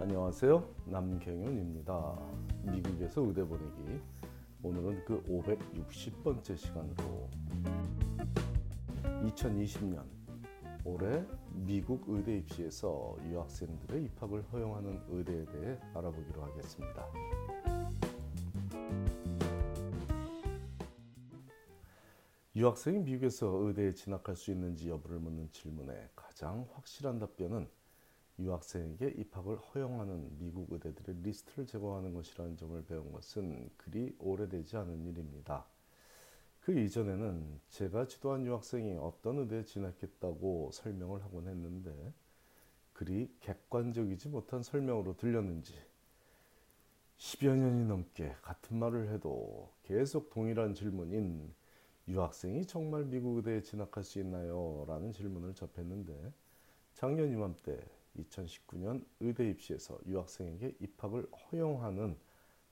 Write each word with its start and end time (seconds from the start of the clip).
안녕하세요. 0.00 0.64
남경윤입니다. 0.86 2.18
미국에서 2.62 3.20
의대 3.20 3.42
보내기. 3.42 4.00
오늘은 4.62 5.04
그 5.04 5.20
560번째 5.24 6.56
시간으로 6.56 7.28
2020년 9.02 10.04
올해 10.84 11.24
미국 11.52 12.04
의대 12.06 12.38
입시에서 12.38 13.16
유학생들의 13.24 14.04
입학을 14.04 14.44
허용하는 14.52 15.00
의대에 15.08 15.44
대해 15.46 15.76
알아보기로 15.92 16.44
하겠습니다. 16.44 17.04
유학생이 22.54 23.00
미국에서 23.00 23.48
의대에 23.48 23.94
진학할 23.94 24.36
수 24.36 24.52
있는지 24.52 24.90
여부를 24.90 25.18
묻는 25.18 25.50
질문에 25.50 26.08
가장 26.14 26.68
확실한 26.74 27.18
답변은 27.18 27.68
유학생에게 28.38 29.14
입학을 29.16 29.56
허용하는 29.56 30.38
미국 30.38 30.72
의대들의 30.72 31.22
리스트를 31.22 31.66
제공하는 31.66 32.14
것이라는 32.14 32.56
점을 32.56 32.84
배운 32.84 33.12
것은 33.12 33.70
그리 33.76 34.14
오래되지 34.18 34.76
않은 34.76 35.06
일입니다. 35.06 35.66
그 36.60 36.78
이전에는 36.78 37.60
제가 37.70 38.06
지도한 38.06 38.44
유학생이 38.46 38.96
어떤 38.98 39.38
의대에 39.38 39.64
진학했다고 39.64 40.70
설명을 40.72 41.24
하곤 41.24 41.48
했는데 41.48 41.92
그리 42.92 43.34
객관적이지 43.40 44.28
못한 44.28 44.62
설명으로 44.62 45.16
들렸는지 45.16 45.74
10여 47.16 47.56
년이 47.56 47.86
넘게 47.86 48.36
같은 48.42 48.78
말을 48.78 49.08
해도 49.12 49.72
계속 49.82 50.30
동일한 50.30 50.74
질문인 50.74 51.52
유학생이 52.06 52.66
정말 52.66 53.04
미국 53.04 53.36
의대에 53.36 53.62
진학할 53.62 54.04
수 54.04 54.18
있나요? 54.20 54.84
라는 54.86 55.12
질문을 55.12 55.54
접했는데 55.54 56.32
작년 56.94 57.30
이맘때 57.32 57.78
2019년 58.18 59.04
의대 59.20 59.48
입시에서 59.50 59.98
유학생에게 60.06 60.76
입학을 60.80 61.28
허용하는 61.32 62.16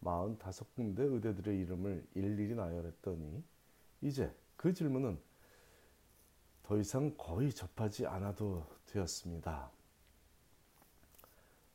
45군데 0.03 1.01
의대들의 1.01 1.59
이름을 1.61 2.07
일일이 2.15 2.55
나열했더니 2.55 3.43
이제 4.03 4.33
그 4.57 4.73
질문은 4.73 5.19
더 6.63 6.79
이상 6.79 7.15
거의 7.17 7.53
접하지 7.53 8.07
않아도 8.07 8.67
되었습니다. 8.87 9.71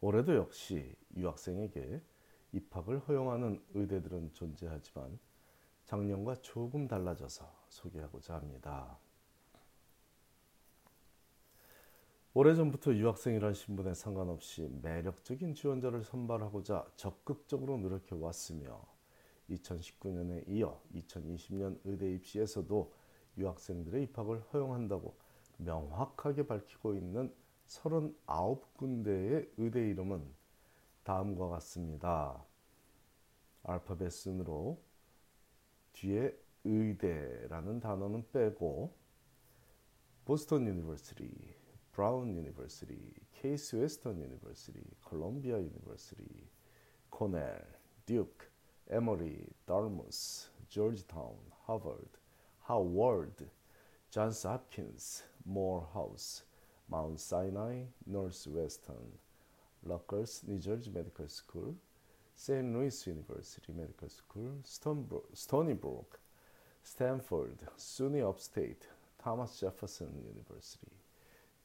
올해도 0.02 0.36
역시 0.36 0.96
유학생에게 1.16 2.02
입학을 2.53 3.00
허용하는 3.00 3.64
의대들은 3.74 4.34
존재하지만 4.34 5.20
작년과 5.86 6.36
조금 6.42 6.88
달라져서 6.88 7.66
소개하고자 7.70 8.36
합니다. 8.36 8.98
오래전부터 12.34 12.96
유학생이란 12.96 13.54
신분에 13.54 13.94
상관없이 13.94 14.70
매력적인 14.82 15.54
지원자를 15.54 16.06
선발하고자 16.06 16.94
적극적으로 16.96 17.78
노력해 17.78 18.16
왔으며 18.16 18.82
2019년에 19.50 20.48
이어 20.48 20.82
2020년 20.96 21.78
의대 21.84 22.09
입시에서도 22.14 22.94
유학생들의 23.38 24.04
입학을 24.04 24.44
허용한다고 24.54 25.14
명확하게 25.58 26.48
밝히고 26.48 26.96
있는 26.96 27.34
39군데의 27.68 29.50
의대 29.58 29.90
이름은 29.90 30.24
다음과 31.04 31.50
같습니다. 31.50 32.46
알파벳 33.64 34.09
순으로 34.09 34.82
뒤에 35.92 36.34
의대라는 36.64 37.82
단어는 37.82 38.26
빼고 38.32 38.96
Boston 40.24 40.66
University, 40.66 41.61
Brown 41.92 42.36
University, 42.36 43.14
Case 43.34 43.76
Western 43.76 44.22
University, 44.22 44.82
Columbia 45.04 45.58
University, 45.58 46.50
Cornell, 47.10 47.66
Duke, 48.06 48.48
Emory, 48.88 49.46
Dartmouth, 49.66 50.50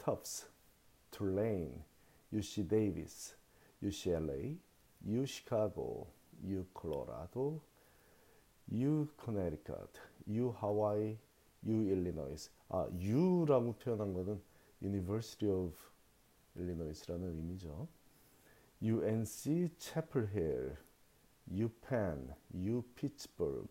Tufts, 0.06 0.44
Tulane, 1.10 1.82
UC 2.32 2.68
Davis, 2.68 3.34
UCLA, 3.82 4.54
U 5.04 5.26
Chicago, 5.26 6.06
U 6.44 6.64
Colorado, 6.72 7.60
U 8.70 9.08
Connecticut, 9.16 9.98
U 10.28 10.54
Hawaii, 10.60 11.18
U 11.66 11.90
Illinois. 11.90 12.50
아, 12.70 12.86
U라고 12.92 13.74
표현한 13.74 14.14
것은 14.14 14.40
University 14.80 15.50
of 15.50 15.74
Illinois라는 16.56 17.38
의미죠. 17.38 17.88
UNC 18.80 19.72
Chapel 19.76 20.28
Hill, 20.32 20.76
UPenn, 21.52 22.32
U 22.54 22.84
Pittsburgh, 22.94 23.70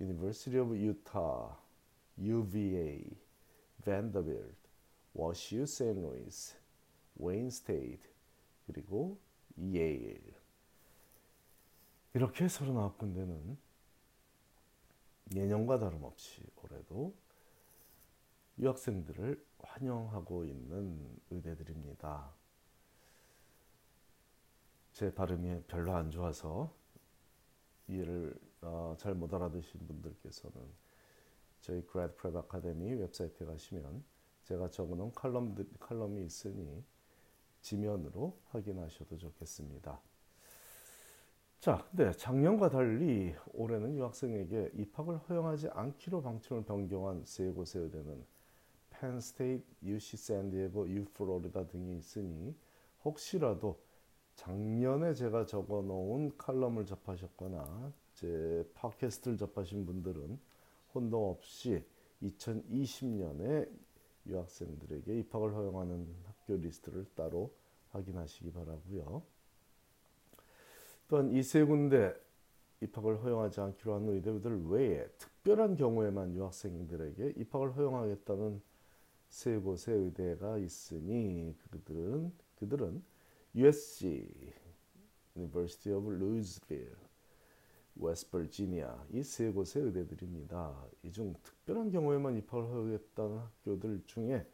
University 0.00 0.58
of 0.58 0.74
Utah, 0.74 1.54
UVA, 2.20 3.16
Vanderbilt, 3.84 4.67
WashU 5.18 5.66
St. 5.66 5.96
Louis, 5.96 6.56
Wayne 7.16 7.50
State, 7.50 8.08
그리고 8.68 9.18
Yale 9.58 10.22
이렇게 12.14 12.46
39군데는 12.46 13.56
예년과 15.34 15.80
다름없이 15.80 16.46
올해도 16.62 17.12
유학생들을 18.60 19.44
환영하고 19.58 20.44
있는 20.44 21.20
의대들입니다. 21.30 22.32
제 24.92 25.12
발음이 25.12 25.64
별로 25.64 25.94
안 25.96 26.12
좋아서 26.12 26.72
이해를 27.88 28.38
어, 28.60 28.94
잘못 29.00 29.34
알아들으신 29.34 29.84
분들께서는 29.84 30.62
저희 31.60 31.84
Grad 31.86 32.14
Prep 32.16 32.36
Academy 32.36 32.94
웹사이트에 32.94 33.46
가시면 33.46 34.04
제가 34.48 34.70
적어놓은 34.70 35.12
칼럼, 35.12 35.54
칼럼이 35.78 36.24
있으니 36.24 36.82
지면으로 37.60 38.34
확인하셔도 38.48 39.18
좋겠습니다. 39.18 40.00
자, 41.60 41.86
근데 41.90 42.12
작년과 42.12 42.70
달리 42.70 43.34
올해는 43.52 43.94
유학생에게 43.96 44.70
입학을 44.74 45.18
허용하지 45.18 45.68
않기로 45.68 46.22
방침을 46.22 46.64
변경한 46.64 47.24
세 47.26 47.50
곳의 47.50 47.82
의대는 47.82 48.24
Penn 48.88 49.18
State, 49.18 49.64
UC 49.82 50.16
San 50.16 50.40
Diego, 50.40 50.88
U 50.88 51.04
Florida 51.12 51.66
등이 51.66 51.98
있으니 51.98 52.56
혹시라도 53.04 53.78
작년에 54.34 55.12
제가 55.12 55.44
적어놓은 55.44 56.38
칼럼을 56.38 56.86
접하셨거나 56.86 57.92
제 58.14 58.66
팟캐스트를 58.74 59.36
접하신 59.36 59.84
분들은 59.84 60.38
혼동 60.94 61.28
없이 61.28 61.84
2020년에 62.22 63.68
유학생들에게 64.28 65.18
입학을 65.20 65.54
허용하는 65.54 66.06
학교 66.26 66.56
리스트를 66.56 67.06
따로 67.14 67.54
확인하시기 67.90 68.52
바라고요. 68.52 69.22
또한 71.08 71.30
이 71.32 71.42
세 71.42 71.64
군데 71.64 72.14
입학을 72.80 73.22
허용하지 73.22 73.60
않기로 73.60 73.94
한 73.94 74.08
의대들 74.08 74.66
외에 74.66 75.08
특별한 75.18 75.76
경우에만 75.76 76.34
유학생들에게 76.34 77.34
입학을 77.36 77.72
허용하겠다는 77.72 78.60
세 79.28 79.56
곳의 79.58 79.94
의대가 79.96 80.58
있으니 80.58 81.54
그들은 81.70 82.32
그들은 82.56 83.02
USC, 83.54 84.28
University 85.36 85.96
of 85.96 86.12
Louisville, 86.12 86.96
West 87.98 88.30
Virginia 88.30 89.06
이 89.12 89.20
세 89.22 89.50
곳의 89.50 89.82
의대들입니다. 89.84 90.86
이 91.04 91.10
중 91.10 91.34
특별한 91.42 91.90
경우에만 91.90 92.36
입학을 92.38 92.94
하겠다는 92.94 93.38
학교들 93.38 94.02
중에 94.06 94.46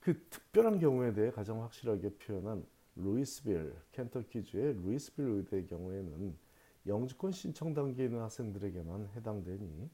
그 0.00 0.18
특별한 0.30 0.78
경우에 0.80 1.12
대해 1.12 1.30
가장 1.30 1.62
확실하게 1.62 2.10
표현한 2.16 2.64
루이스빌, 2.96 3.74
켄터키주의 3.92 4.74
루이스빌 4.74 5.24
의대의 5.26 5.66
경우에는 5.66 6.36
영주권 6.86 7.32
신청 7.32 7.72
단계에 7.74 8.06
있는 8.06 8.20
학생들에게만 8.20 9.10
해당되니 9.16 9.88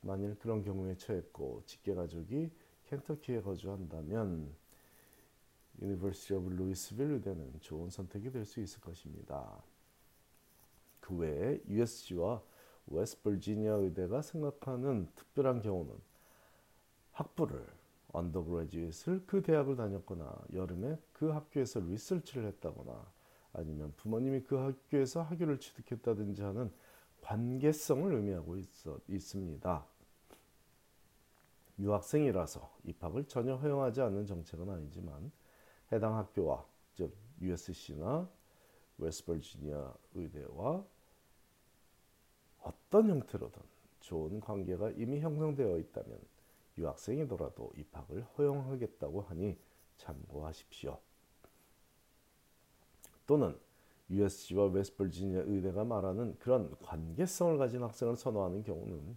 만일 0.00 0.34
그런 0.38 0.62
경우에 0.62 0.96
처했고 0.96 1.62
직계 1.66 1.94
가족이 1.94 2.50
켄터키에 2.88 3.42
거주한다면 3.42 4.54
University 5.80 6.34
of 6.34 6.50
Louisville 6.54 7.12
의대는 7.12 7.60
좋은 7.60 7.90
선택이 7.90 8.30
될 8.30 8.44
수 8.44 8.60
있을 8.60 8.80
것입니다. 8.80 9.62
그 11.02 11.16
외에 11.16 11.60
USC와 11.68 12.42
웨스트버지니아 12.86 13.74
의대가 13.74 14.22
생각하는 14.22 15.08
특별한 15.14 15.60
경우는 15.60 15.94
학부를 17.12 17.66
undergraduate를 18.12 19.22
그 19.26 19.42
대학을 19.42 19.76
다녔거나 19.76 20.34
여름에 20.54 20.98
그 21.12 21.28
학교에서 21.28 21.80
리서치를 21.80 22.46
했다거나 22.46 23.06
아니면 23.52 23.92
부모님이 23.96 24.42
그 24.42 24.56
학교에서 24.56 25.22
학위를 25.22 25.58
취득했다든지 25.58 26.42
하는 26.42 26.72
관계성을 27.20 28.12
의미하고 28.12 28.56
있어, 28.56 28.98
있습니다. 29.08 29.86
유학생이라서 31.78 32.70
입학을 32.84 33.24
전혀 33.24 33.56
허용하지 33.56 34.00
않는 34.02 34.26
정책은 34.26 34.68
아니지만 34.68 35.30
해당 35.90 36.16
학교와 36.16 36.64
즉 36.94 37.14
USC나 37.40 38.28
웨스버지니아 39.02 39.94
의대와 40.14 40.84
어떤 42.62 43.08
형태로든 43.08 43.60
좋은 44.00 44.40
관계가 44.40 44.90
이미 44.90 45.20
형성되어 45.20 45.78
있다면 45.78 46.18
유학생이더라도 46.78 47.72
입학을 47.76 48.22
허용하겠다고 48.36 49.22
하니 49.22 49.58
참고하십시오. 49.96 50.98
또는 53.26 53.58
USC와 54.10 54.66
웨스버지니아 54.66 55.42
의대가 55.46 55.84
말하는 55.84 56.36
그런 56.38 56.76
관계성을 56.80 57.56
가진 57.58 57.82
학생을 57.82 58.16
선호하는 58.16 58.62
경우는 58.62 59.16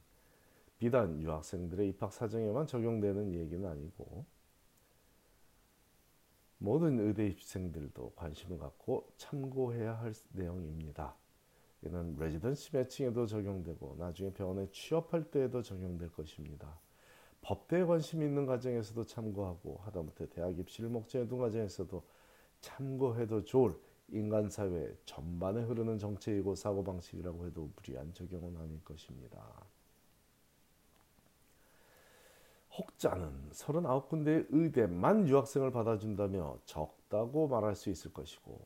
비단 0.78 1.22
유학생들의 1.22 1.90
입학 1.90 2.14
사정에만 2.14 2.68
적용되는 2.68 3.34
얘기는 3.34 3.68
아니고 3.68 4.26
모든 6.66 7.00
의대 7.00 7.28
입생들도 7.28 8.14
관심을 8.16 8.58
갖고 8.58 9.08
참고해야 9.18 10.00
할 10.00 10.14
내용입니다. 10.32 11.16
이는 11.84 12.16
레지던시 12.18 12.76
매칭에도 12.76 13.28
적용되고 13.28 13.98
나중에 14.00 14.34
병원에 14.34 14.68
취업할 14.72 15.30
때에도 15.30 15.62
적용될 15.62 16.12
것입니다. 16.14 16.80
법대에 17.44 17.84
관심 17.84 18.24
있는 18.24 18.48
과정에서도 18.48 19.06
참고하고 19.06 19.80
하다못해 19.84 20.28
대학 20.30 20.58
입시를 20.58 20.90
목적에 20.90 21.28
둔 21.28 21.38
과정에서도 21.38 22.04
참고해도 22.62 23.44
좋을 23.44 23.80
인간 24.08 24.50
사회 24.50 24.92
전반에 25.06 25.62
흐르는 25.62 26.00
정책이고 26.00 26.56
사고방식이라고 26.56 27.46
해도 27.46 27.70
무리한 27.76 28.12
적용은 28.12 28.58
아닐 28.58 28.84
것입니다. 28.84 29.38
혹자는 32.78 33.52
39군데의 33.52 34.48
의대만 34.50 35.28
유학생을 35.28 35.72
받아준다며 35.72 36.58
적다고 36.66 37.48
말할 37.48 37.76
수 37.76 37.90
있을 37.90 38.12
것이고 38.12 38.60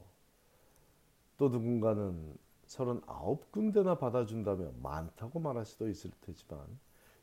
또 1.37 1.49
누군가는 1.49 2.35
39군데나 2.65 3.99
받아준다며 3.99 4.71
많다고 4.81 5.39
말할 5.39 5.65
수도 5.65 5.87
있을 5.87 6.11
테지만 6.21 6.59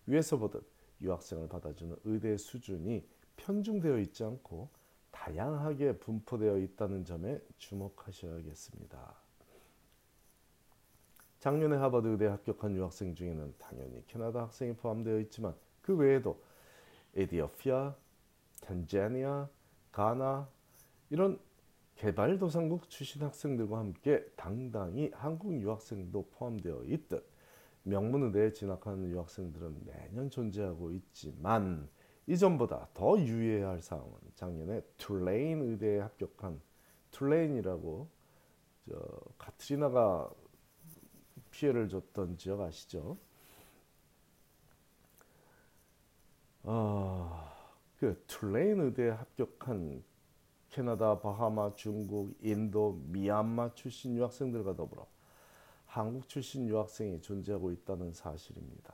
위에서 0.06 0.38
보듯 0.38 0.64
유학생을 1.00 1.48
받아주는 1.48 1.96
의대의 2.04 2.38
수준이 2.38 3.06
편중되어 3.36 3.98
있지 3.98 4.24
않고 4.24 4.70
다양하게 5.10 5.98
분포되어 5.98 6.58
있다는 6.58 7.04
점에 7.04 7.40
주목하셔야겠습니다. 7.58 9.14
작년에 11.38 11.76
하버드 11.76 12.08
의대 12.08 12.26
합격한 12.26 12.74
유학생 12.76 13.14
중에는 13.14 13.54
당연히 13.58 14.04
캐나다 14.06 14.42
학생이 14.42 14.74
포함되어 14.74 15.20
있지만 15.20 15.54
그 15.82 15.94
외에도 15.94 16.40
에디오피아, 17.16 17.96
탄자니아, 18.60 19.48
가나 19.90 20.48
이런 21.08 21.40
개발도상국 21.96 22.90
출신 22.90 23.22
학생들과 23.22 23.78
함께 23.78 24.22
당당히 24.36 25.10
한국 25.14 25.58
유학생도 25.58 26.28
포함되어 26.32 26.84
있듯 26.84 27.26
명문의대에 27.84 28.52
진학하는 28.52 29.08
유학생들은 29.08 29.86
매년 29.86 30.28
존재하고 30.28 30.90
있지만 30.92 31.88
이전보다 32.26 32.88
더 32.92 33.18
유의해야 33.18 33.68
할 33.70 33.80
사항은 33.80 34.12
작년에 34.34 34.82
툴레인 34.98 35.62
의대에 35.62 36.00
합격한 36.00 36.60
툴레인이라고 37.12 38.08
저 38.88 39.20
카트리나가 39.38 40.30
피해를 41.50 41.88
줬던 41.88 42.36
지역 42.36 42.60
아시죠? 42.60 43.16
어, 46.68 47.48
그 47.96 48.22
툴레인 48.26 48.80
의대에 48.80 49.10
합격한 49.10 50.02
캐나다, 50.68 51.20
바하마, 51.20 51.76
중국, 51.76 52.36
인도, 52.40 53.00
미얀마 53.06 53.74
출신 53.74 54.16
유학생들과 54.16 54.74
더불어 54.74 55.06
한국 55.86 56.28
출신 56.28 56.66
유학생이 56.66 57.22
존재하고 57.22 57.70
있다는 57.70 58.12
사실입니다. 58.12 58.92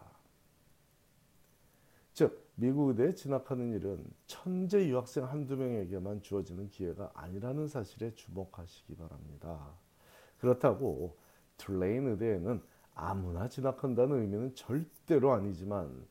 즉, 2.13 2.47
미국 2.57 2.91
의대에 2.91 3.15
진학하는 3.15 3.73
일은 3.73 4.05
천재 4.27 4.87
유학생 4.87 5.25
한두 5.25 5.57
명에게만 5.57 6.21
주어지는 6.21 6.69
기회가 6.69 7.11
아니라는 7.15 7.69
사실에 7.69 8.15
주목하시기 8.15 8.97
바랍니다. 8.97 9.75
그렇다고 10.39 11.17
툴레인 11.57 12.07
의대에는 12.09 12.63
아무나 12.95 13.49
진학한다는 13.49 14.21
의미는 14.21 14.55
절대로 14.55 15.33
아니지만 15.33 16.07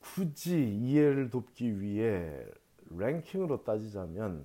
굳이 0.00 0.76
이해를 0.76 1.30
돕기 1.30 1.80
위해 1.80 2.44
랭킹으로 2.90 3.64
따지자면 3.64 4.44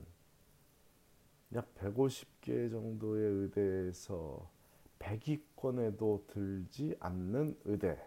약 1.53 1.73
150개 1.75 2.69
정도의 2.69 3.31
의대에서 3.31 4.49
100위권에도 4.99 6.27
들지 6.27 6.95
않는 6.99 7.57
의대 7.65 7.97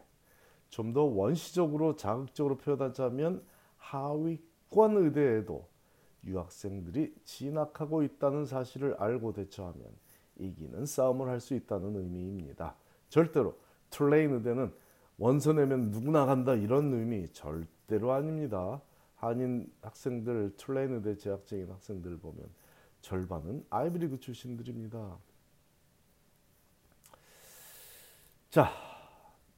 좀 0.71 0.93
더 0.93 1.05
원시적으로 1.05 1.97
자극적으로 1.97 2.59
표현하자면 2.59 3.43
하위권 3.79 4.97
의대에도 4.99 5.67
유학생들이 6.25 7.15
진학하고 7.25 8.03
있다는 8.03 8.45
사실을 8.45 8.95
알고 8.95 9.33
대처하면 9.33 9.87
이기는 10.37 10.85
싸움을 10.85 11.29
할 11.29 11.41
수 11.41 11.55
있다는 11.55 11.97
의미입니다. 11.97 12.77
절대로 13.09 13.57
툴레인 13.91 14.33
의대는 14.35 14.73
원서 15.19 15.53
내면 15.53 15.91
누구나 15.91 16.27
간다 16.27 16.55
이런 16.55 16.93
의미 16.95 17.29
절대로 17.33 18.13
아닙니다. 18.13 18.81
한인 19.17 19.71
학생들 19.83 20.55
툴레인 20.57 20.95
의대 20.95 21.17
재학 21.17 21.45
중인 21.45 21.69
학생들 21.71 22.19
보면 22.19 22.49
절반은 23.01 23.67
아이비리그 23.69 24.21
출신들입니다. 24.21 25.19
자, 28.51 28.71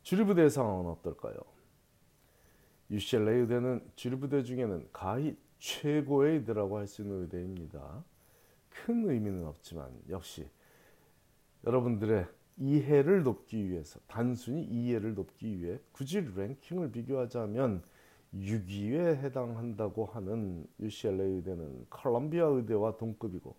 주리부대 0.02 0.48
상황은 0.48 0.90
어떨까요? 0.92 1.36
UCLA 2.90 3.40
의대는 3.40 3.88
주리부대 3.94 4.42
중에는 4.42 4.88
가히 4.92 5.36
최고의 5.58 6.38
의대라고 6.38 6.78
할 6.78 6.86
수 6.86 7.02
있는 7.02 7.22
의대입니다. 7.22 8.02
큰 8.70 9.08
의미는 9.08 9.46
없지만 9.46 9.92
역시 10.08 10.48
여러분들의 11.64 12.26
이해를 12.56 13.24
돕기 13.24 13.70
위해서 13.70 14.00
단순히 14.06 14.64
이해를 14.64 15.14
돕기 15.14 15.60
위해 15.60 15.78
굳이 15.92 16.20
랭킹을 16.20 16.92
비교하자면 16.92 17.82
6위에 18.34 19.16
해당한다고 19.16 20.06
하는 20.06 20.66
UCLA 20.78 21.36
의대는 21.36 21.86
컬럼비아 21.90 22.46
의대와 22.46 22.96
동급이고 22.96 23.56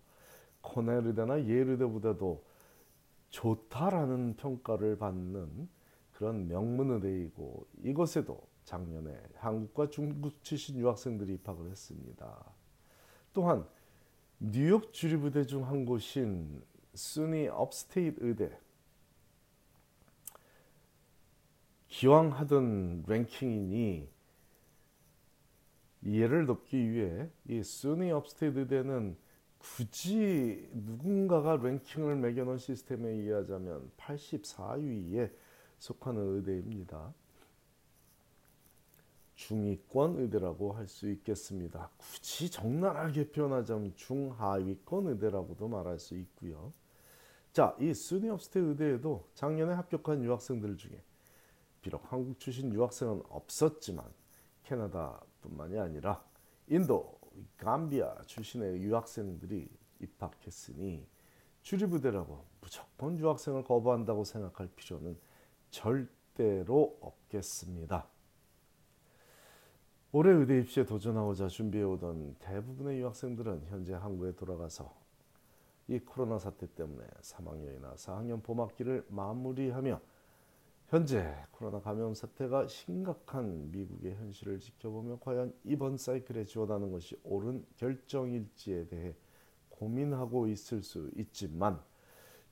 코넬 0.62 1.06
의대나 1.08 1.44
예일 1.46 1.70
의대보다도 1.70 2.44
좋다라는 3.30 4.36
평가를 4.36 4.96
받는 4.98 5.68
그런 6.12 6.46
명문 6.48 6.90
의대이고 6.92 7.66
이곳에도 7.82 8.40
작년에 8.64 9.18
한국과 9.34 9.90
중국 9.90 10.42
출신 10.44 10.78
유학생들이 10.78 11.34
입학을 11.34 11.70
했습니다. 11.70 12.44
또한 13.32 13.66
뉴욕 14.38 14.92
주립 14.92 15.24
의대 15.24 15.44
중 15.44 15.64
한 15.64 15.84
곳인 15.84 16.62
순위 16.94 17.48
업스테이트 17.48 18.18
의대 18.20 18.56
기왕 21.92 22.30
하던 22.32 23.04
랭킹이니 23.06 24.08
이해를 26.04 26.46
돕기 26.46 26.90
위해 26.90 27.28
이 27.46 27.62
순위 27.62 28.10
업스테이트 28.10 28.60
의대는 28.60 29.14
굳이 29.58 30.70
누군가가 30.72 31.56
랭킹을 31.56 32.16
매겨놓은 32.16 32.56
시스템에 32.56 33.10
의하자면 33.10 33.90
84위에 33.98 35.30
속하는 35.78 36.36
의대입니다. 36.36 37.12
중위권 39.34 40.18
의대라고 40.18 40.72
할 40.72 40.88
수 40.88 41.10
있겠습니다. 41.10 41.90
굳이 41.98 42.50
적나라하게 42.50 43.32
표현하자면 43.32 43.96
중하위권 43.96 45.08
의대라고도 45.08 45.68
말할 45.68 45.98
수 45.98 46.16
있고요. 46.16 46.72
자, 47.52 47.76
이 47.78 47.92
순위 47.92 48.30
업스테 48.30 48.60
의대에도 48.60 49.28
작년에 49.34 49.74
합격한 49.74 50.24
유학생들 50.24 50.78
중에 50.78 50.98
비록 51.82 52.10
한국 52.10 52.38
출신 52.38 52.72
유학생은 52.72 53.22
없었지만 53.28 54.06
캐나다뿐만이 54.64 55.78
아니라 55.78 56.24
인도, 56.68 57.18
감비아 57.58 58.22
출신의 58.22 58.80
유학생들이 58.82 59.68
입학했으니 60.00 61.06
주리부대라고 61.62 62.44
무조건 62.60 63.18
유학생을 63.18 63.64
거부한다고 63.64 64.24
생각할 64.24 64.68
필요는 64.74 65.18
절대로 65.70 66.96
없겠습니다. 67.00 68.06
올해 70.12 70.30
의대 70.30 70.58
입시에 70.58 70.84
도전하고자 70.84 71.48
준비해오던 71.48 72.36
대부분의 72.38 73.00
유학생들은 73.00 73.66
현재 73.68 73.94
한국에 73.94 74.32
돌아가서 74.34 74.94
이 75.88 75.98
코로나 75.98 76.38
사태 76.38 76.72
때문에 76.74 77.04
3학년이나 77.22 77.94
4학년 77.94 78.42
봄학기를 78.42 79.06
마무리하며 79.08 80.00
현재 80.92 81.34
코로나 81.52 81.80
감염 81.80 82.12
사태가 82.12 82.66
심각한 82.68 83.70
미국의 83.70 84.14
현실을 84.14 84.60
지켜보며 84.60 85.20
과연 85.20 85.54
이번 85.64 85.96
사이클에 85.96 86.44
지원하는 86.44 86.92
것이 86.92 87.18
옳은 87.24 87.64
결정일지에 87.78 88.88
대해 88.88 89.14
고민하고 89.70 90.48
있을 90.48 90.82
수 90.82 91.10
있지만 91.16 91.80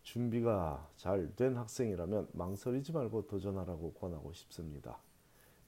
준비가 0.02 0.88
잘 0.96 1.36
된 1.36 1.54
학생이라면 1.58 2.28
망설이지 2.32 2.92
말고 2.92 3.26
도전하라고 3.26 3.92
권하고 3.92 4.32
싶습니다. 4.32 4.98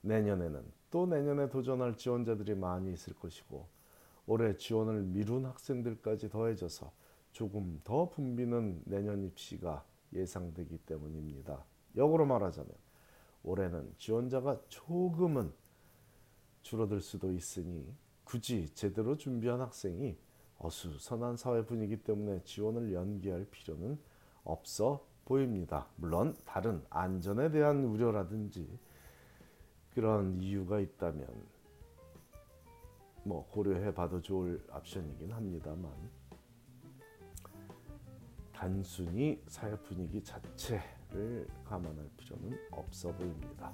내년에는 0.01 0.65
또 0.91 1.05
내년에 1.05 1.51
도전할 1.51 1.99
지원자들이 1.99 2.55
많이 2.55 2.91
있을 2.95 3.13
것이고 3.13 3.67
올해 4.25 4.57
지원을 4.57 5.03
미룬 5.03 5.45
학생들까지 5.45 6.31
더해져서 6.31 6.91
조금 7.33 7.83
더 7.85 8.09
붐비는 8.09 8.85
내년 8.87 9.23
입시가 9.25 9.85
예상되기 10.15 10.79
때문입니다. 10.87 11.67
역으로 11.97 12.27
말하자면 12.27 12.71
올해는 13.45 13.95
지원자가 13.99 14.61
조금은 14.69 15.53
줄어들 16.63 17.01
수도 17.01 17.33
있으니 17.33 17.93
굳이 18.25 18.73
제대로 18.75 19.17
준비한 19.17 19.61
학생이 19.61 20.17
어수선한 20.59 21.37
사회 21.37 21.65
분위기 21.65 21.97
때문에 21.97 22.43
지원을 22.45 22.93
연기할 22.93 23.47
필요는 23.51 23.99
없어 24.45 25.05
보입니다. 25.25 25.89
물론 25.97 26.37
다른 26.45 26.85
안전에 26.89 27.51
대한 27.51 27.85
우려라든지 27.85 28.79
그런 29.95 30.41
이유가 30.41 30.81
있다면 30.81 31.27
뭐 33.25 33.47
고려해 33.49 33.93
봐도 33.95 34.21
좋을 34.21 34.65
옵션이긴 34.73 35.33
합니다만 35.33 35.93
단순히 38.53 39.43
사회 39.49 39.77
분위기 39.79 40.23
자체 40.23 40.81
를 41.13 41.47
감안할 41.65 42.09
필요는 42.17 42.59
없어 42.71 43.15
보입니다. 43.15 43.73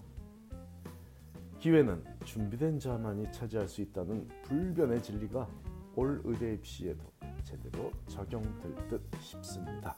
기회는 1.59 2.05
준비된 2.25 2.79
자만이 2.79 3.31
차지할 3.33 3.69
수 3.69 3.81
있다는 3.83 4.29
불변의 4.43 5.03
진리가 5.03 5.49
올 5.97 6.21
의대 6.25 6.55
입시에도 6.55 7.13
제대로 7.43 7.93
적용될 8.07 8.89
듯 8.89 9.03
싶습니다. 9.21 9.97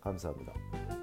감사합니다. 0.00 0.95